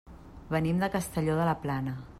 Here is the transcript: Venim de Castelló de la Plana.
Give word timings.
Venim 0.55 0.79
de 0.85 0.89
Castelló 0.97 1.37
de 1.43 1.47
la 1.51 1.57
Plana. 1.67 1.99